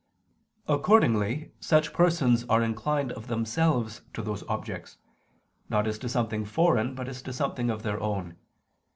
[0.67, 4.97] Accordingly such persons are inclined of themselves to those objects,
[5.69, 8.35] not as to something foreign but as to something of their own.